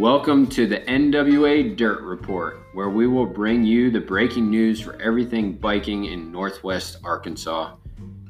[0.00, 4.98] Welcome to the NWA Dirt Report, where we will bring you the breaking news for
[4.98, 7.74] everything biking in Northwest Arkansas.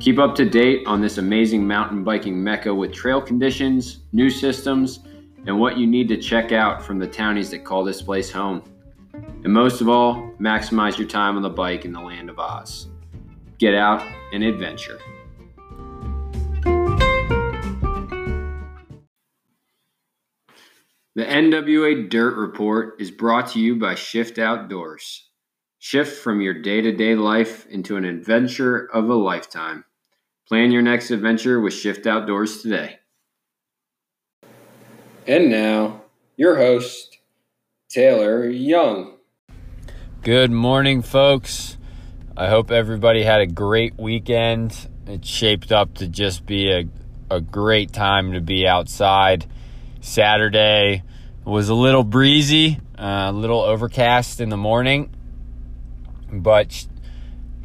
[0.00, 5.00] Keep up to date on this amazing mountain biking mecca with trail conditions, new systems,
[5.46, 8.62] and what you need to check out from the townies that call this place home.
[9.12, 12.88] And most of all, maximize your time on the bike in the land of Oz.
[13.58, 14.98] Get out and adventure.
[21.18, 25.28] The NWA Dirt Report is brought to you by Shift Outdoors.
[25.80, 29.84] Shift from your day to day life into an adventure of a lifetime.
[30.46, 33.00] Plan your next adventure with Shift Outdoors today.
[35.26, 36.02] And now,
[36.36, 37.18] your host,
[37.88, 39.16] Taylor Young.
[40.22, 41.78] Good morning, folks.
[42.36, 44.88] I hope everybody had a great weekend.
[45.08, 46.84] It shaped up to just be a,
[47.28, 49.46] a great time to be outside.
[50.00, 51.02] Saturday
[51.48, 55.08] was a little breezy, uh, a little overcast in the morning,
[56.30, 56.86] but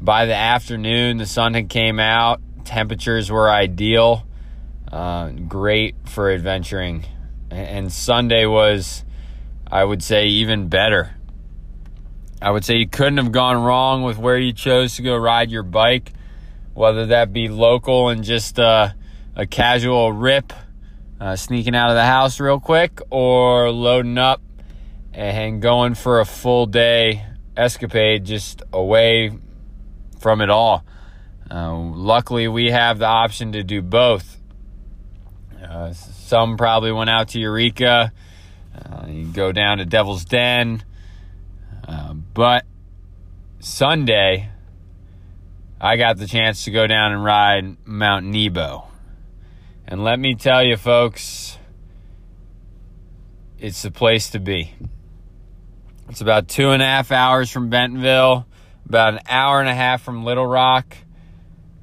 [0.00, 2.40] by the afternoon, the sun had came out.
[2.64, 4.24] Temperatures were ideal,
[4.92, 7.04] uh, great for adventuring,
[7.50, 9.04] and Sunday was,
[9.66, 11.16] I would say, even better.
[12.40, 15.50] I would say you couldn't have gone wrong with where you chose to go ride
[15.50, 16.12] your bike,
[16.72, 18.90] whether that be local and just uh,
[19.34, 20.52] a casual rip
[21.22, 24.42] uh, sneaking out of the house real quick or loading up
[25.12, 27.24] and going for a full day
[27.56, 29.30] escapade just away
[30.18, 30.84] from it all.
[31.48, 34.36] Uh, luckily, we have the option to do both.
[35.62, 38.12] Uh, some probably went out to Eureka.
[38.74, 40.82] Uh, you go down to Devil's Den.
[41.86, 42.64] Uh, but
[43.60, 44.48] Sunday,
[45.80, 48.88] I got the chance to go down and ride Mount Nebo.
[49.92, 51.58] And let me tell you, folks,
[53.58, 54.72] it's the place to be.
[56.08, 58.46] It's about two and a half hours from Bentonville,
[58.86, 60.96] about an hour and a half from Little Rock,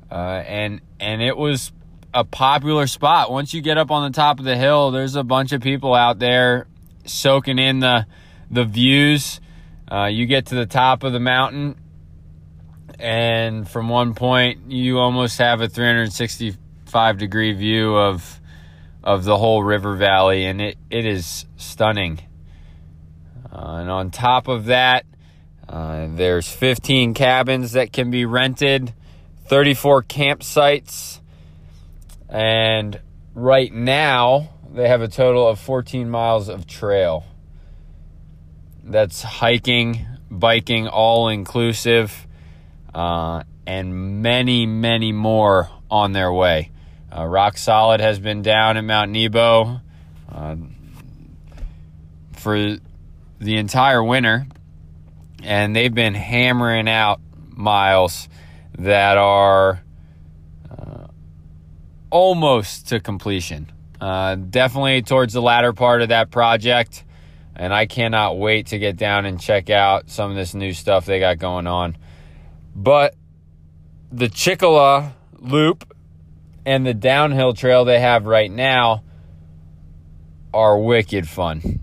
[0.09, 1.72] uh, and and it was
[2.12, 3.30] a popular spot.
[3.30, 5.94] Once you get up on the top of the hill, there's a bunch of people
[5.94, 6.66] out there
[7.06, 8.08] soaking in the
[8.50, 9.40] the views.
[9.88, 11.76] Uh, you get to the top of the mountain,
[12.97, 16.56] and from one point, you almost have a 360
[16.90, 18.40] five degree view of
[19.04, 22.20] of the whole river valley, and it, it is stunning.
[23.52, 25.06] Uh, and on top of that,
[25.68, 28.94] uh, there's 15 cabins that can be rented,
[29.48, 31.22] 34 campsites,
[32.28, 33.00] and
[33.34, 37.26] right now they have a total of 14 miles of trail.
[38.84, 42.28] That's hiking, biking, all inclusive,
[42.94, 46.72] uh, and many, many more on their way.
[47.16, 49.81] Uh, Rock Solid has been down at Mount Nebo
[50.31, 50.56] uh,
[52.34, 52.78] for
[53.40, 54.46] the entire winter,
[55.44, 58.30] and they've been hammering out miles
[58.78, 59.81] that are
[60.70, 61.08] uh,
[62.09, 63.72] almost to completion.
[64.00, 67.03] Uh, definitely towards the latter part of that project,
[67.56, 71.06] and I cannot wait to get down and check out some of this new stuff
[71.06, 71.97] they got going on.
[72.76, 73.16] But
[74.12, 75.91] the Chickalah Loop
[76.66, 79.03] and the downhill trail they have right now
[80.53, 81.80] are wicked fun.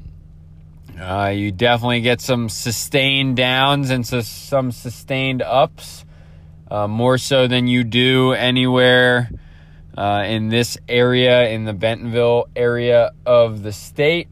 [0.98, 6.04] Uh, you definitely get some sustained downs and so some sustained ups,
[6.70, 9.30] uh, more so than you do anywhere
[9.96, 14.28] uh, in this area, in the Bentonville area of the state.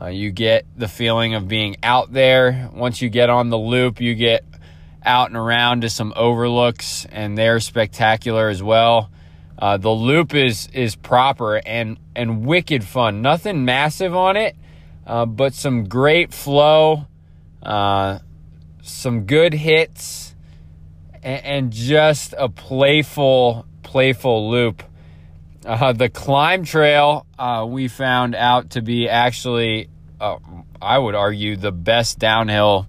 [0.00, 2.70] Uh, you get the feeling of being out there.
[2.74, 4.44] Once you get on the loop, you get
[5.04, 9.10] out and around to some overlooks, and they're spectacular as well.
[9.58, 13.22] Uh, the loop is is proper and and wicked fun.
[13.22, 14.56] Nothing massive on it,
[15.06, 17.06] uh, but some great flow,
[17.62, 18.18] uh,
[18.82, 20.34] some good hits,
[21.22, 24.82] and, and, just a playful playful loop.
[25.64, 29.88] Uh, the climb trail uh, we found out to be actually,
[30.20, 30.36] uh,
[30.82, 32.86] I would argue, the best downhill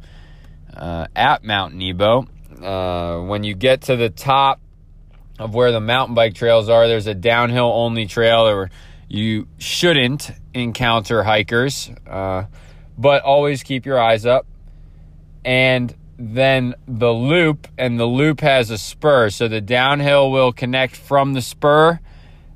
[0.76, 2.28] uh, at Mount Nebo.
[2.62, 4.60] Uh, when you get to the top
[5.40, 8.70] of where the mountain bike trails are, there's a downhill only trail where
[9.08, 12.46] you shouldn't encounter hikers, uh,
[12.98, 14.46] but always keep your eyes up.
[15.44, 20.96] And then the loop, and the loop has a spur, so the downhill will connect
[20.96, 22.00] from the spur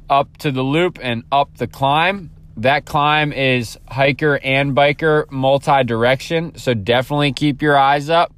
[0.10, 5.83] up to the loop and up the climb that climb is hiker and biker multi
[5.83, 6.57] direction.
[6.57, 8.33] So definitely keep your eyes up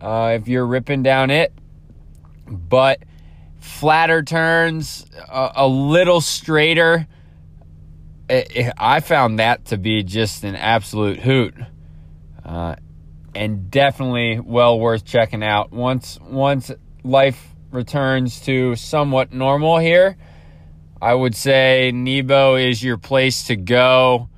[0.00, 1.52] uh, if you're ripping down it.
[2.46, 3.02] But
[3.58, 7.06] flatter turns, a, a little straighter,
[8.28, 11.54] it, it, I found that to be just an absolute hoot.
[12.44, 12.76] Uh,
[13.34, 15.72] and definitely well worth checking out.
[15.72, 16.70] Once once
[17.02, 20.16] life returns to somewhat normal here,
[21.04, 24.30] I would say Nebo is your place to go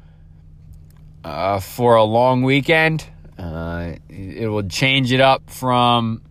[1.23, 3.07] uh, for a long weekend.
[3.39, 6.23] Uh, it will change it up from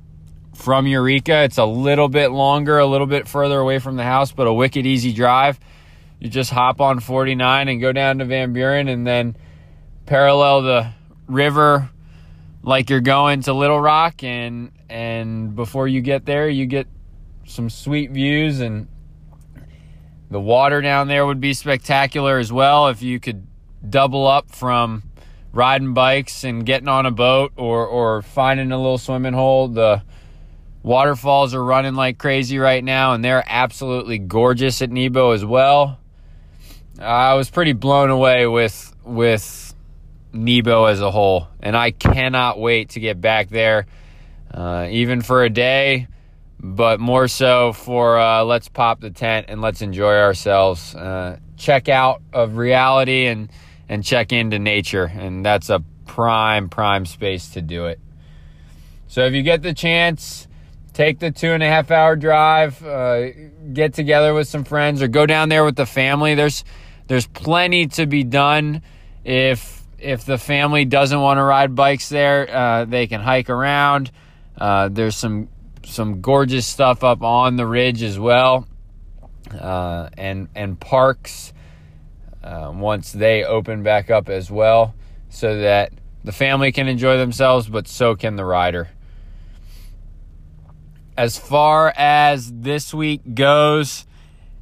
[0.54, 1.44] from Eureka.
[1.44, 4.52] It's a little bit longer, a little bit further away from the house, but a
[4.52, 5.58] wicked easy drive.
[6.20, 9.38] You just hop on 49 and go down to Van Buren and then
[10.06, 10.92] parallel the
[11.28, 11.90] river
[12.62, 16.88] like you're going to Little Rock and and before you get there you get
[17.46, 18.90] some sweet views and
[20.30, 23.46] the water down there would be spectacular as well if you could
[23.88, 25.04] double up from
[25.54, 29.68] riding bikes and getting on a boat or or finding a little swimming hole.
[29.68, 30.02] The
[30.84, 36.00] waterfalls are running like crazy right now and they're absolutely gorgeous at Nebo as well.
[37.00, 39.74] I was pretty blown away with with
[40.36, 43.86] Nebo as a whole, and I cannot wait to get back there,
[44.54, 46.08] uh, even for a day,
[46.60, 51.90] but more so for uh, let's pop the tent and let's enjoy ourselves, uh, check
[51.90, 53.50] out of reality and
[53.88, 58.00] and check into nature, and that's a prime prime space to do it.
[59.08, 60.48] So if you get the chance,
[60.94, 63.28] take the two and a half hour drive, uh,
[63.74, 66.36] get together with some friends, or go down there with the family.
[66.36, 66.64] There's
[67.08, 68.82] there's plenty to be done
[69.24, 74.12] if if the family doesn't want to ride bikes there, uh, they can hike around.
[74.58, 75.50] Uh, there's some
[75.86, 78.68] some gorgeous stuff up on the ridge as well,
[79.60, 81.54] uh, and and parks
[82.44, 84.94] uh, once they open back up as well,
[85.30, 85.94] so that
[86.24, 88.90] the family can enjoy themselves, but so can the rider.
[91.18, 94.06] As far as this week goes,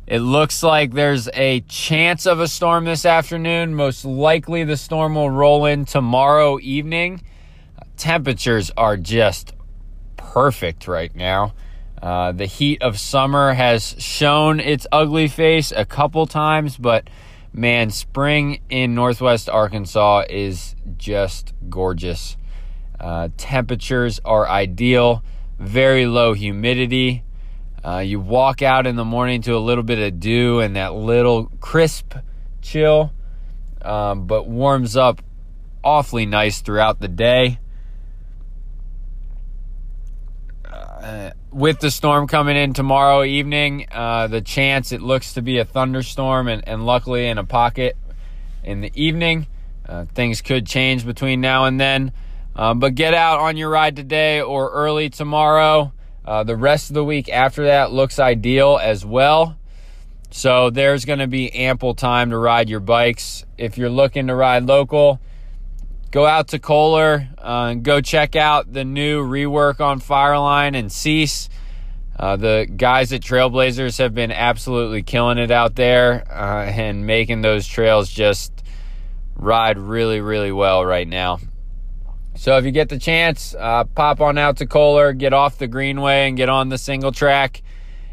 [0.06, 3.74] it looks like there's a chance of a storm this afternoon.
[3.74, 7.24] Most likely, the storm will roll in tomorrow evening.
[7.96, 9.54] Temperatures are just
[10.33, 11.53] perfect right now.
[12.01, 17.07] Uh, the heat of summer has shown its ugly face a couple times, but
[17.53, 22.35] man, spring in northwest Arkansas is just gorgeous.
[23.00, 25.24] Uh, temperatures are ideal,
[25.59, 27.24] very low humidity.
[27.85, 30.95] Uh, you walk out in the morning to a little bit of dew and that
[30.95, 32.15] little crisp
[32.59, 33.13] chill,
[33.83, 35.21] um, but warms up
[35.83, 37.59] awfully nice throughout the day.
[41.04, 45.58] Uh, with the storm coming in tomorrow evening, uh, the chance it looks to be
[45.58, 47.98] a thunderstorm, and, and luckily in a pocket
[48.64, 49.46] in the evening.
[49.86, 52.14] Uh, things could change between now and then.
[52.56, 55.92] Uh, but get out on your ride today or early tomorrow.
[56.24, 59.58] Uh, the rest of the week after that looks ideal as well.
[60.32, 63.44] So there's going to be ample time to ride your bikes.
[63.58, 65.20] If you're looking to ride local,
[66.13, 70.92] go out to Coler uh, and go check out the new rework on Fireline and
[70.92, 71.50] Cease.
[72.15, 77.42] Uh, the guys at Trailblazers have been absolutely killing it out there uh, and making
[77.42, 78.54] those trails just
[79.36, 81.39] ride really, really well right now.
[82.36, 85.68] So if you get the chance, uh, pop on out to Coler, get off the
[85.68, 87.63] Greenway, and get on the single track,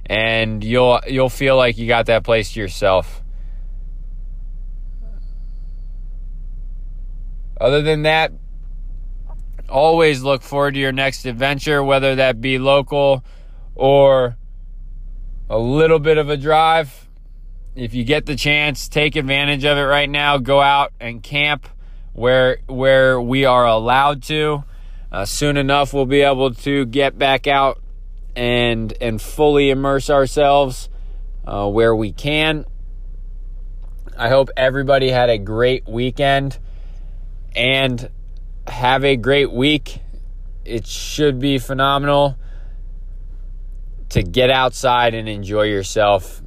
[0.07, 3.23] and you'll you'll feel like you got that place to yourself.
[7.61, 8.33] Other than that,
[9.69, 13.23] always look forward to your next adventure, whether that be local
[13.75, 14.37] or
[15.49, 17.09] a little bit of a drive.
[17.75, 20.39] If you get the chance, take advantage of it right now.
[20.39, 21.69] Go out and camp
[22.13, 24.65] where where we are allowed to.
[25.13, 27.81] Uh, soon enough, we'll be able to get back out
[28.35, 30.89] and and fully immerse ourselves
[31.47, 32.65] uh, where we can.
[34.17, 36.59] I hope everybody had a great weekend
[37.55, 38.11] and
[38.67, 40.01] have a great week.
[40.65, 42.37] It should be phenomenal
[44.11, 46.43] to get outside and enjoy yourself.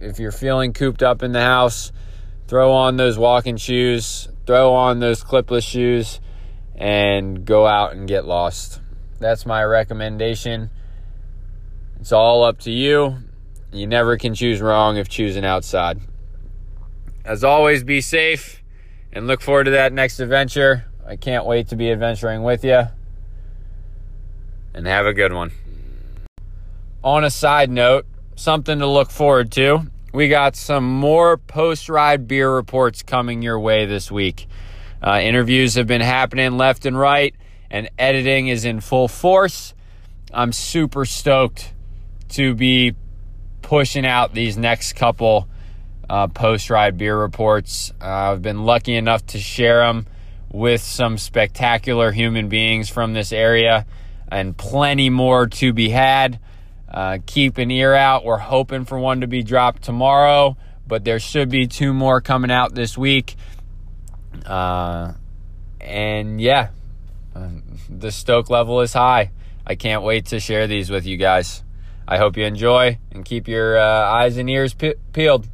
[0.00, 1.92] If you're feeling cooped up in the house,
[2.46, 6.20] throw on those walking shoes, throw on those clipless shoes
[6.76, 8.80] and go out and get lost.
[9.20, 10.70] That's my recommendation.
[12.00, 13.16] It's all up to you.
[13.72, 16.00] You never can choose wrong if choosing outside.
[17.24, 18.63] As always, be safe
[19.14, 20.84] and look forward to that next adventure.
[21.06, 22.82] I can't wait to be adventuring with you.
[24.74, 25.52] And have a good one.
[27.02, 28.06] On a side note,
[28.36, 33.58] something to look forward to we got some more post ride beer reports coming your
[33.58, 34.46] way this week.
[35.02, 37.34] Uh, interviews have been happening left and right,
[37.68, 39.74] and editing is in full force.
[40.32, 41.72] I'm super stoked
[42.30, 42.94] to be
[43.60, 45.48] pushing out these next couple
[46.08, 47.92] uh, post ride beer reports.
[48.00, 50.06] Uh, I've been lucky enough to share them
[50.52, 53.86] with some spectacular human beings from this area
[54.28, 56.38] and plenty more to be had.
[56.88, 58.24] Uh, keep an ear out.
[58.24, 60.56] We're hoping for one to be dropped tomorrow,
[60.86, 63.34] but there should be two more coming out this week.
[64.46, 65.14] Uh,
[65.80, 66.68] and yeah,
[67.88, 69.32] the stoke level is high.
[69.66, 71.62] I can't wait to share these with you guys.
[72.06, 75.48] I hope you enjoy and keep your uh, eyes and ears pe- peeled.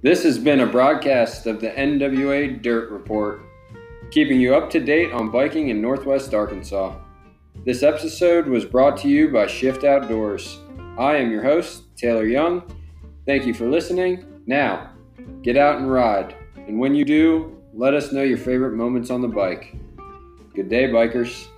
[0.00, 3.42] This has been a broadcast of the NWA Dirt Report,
[4.12, 6.94] keeping you up to date on biking in Northwest Arkansas.
[7.66, 10.60] This episode was brought to you by Shift Outdoors.
[10.96, 12.62] I am your host, Taylor Young.
[13.26, 14.24] Thank you for listening.
[14.46, 14.92] Now,
[15.42, 16.36] get out and ride.
[16.68, 19.74] And when you do, let us know your favorite moments on the bike.
[20.54, 21.48] Good day, bikers.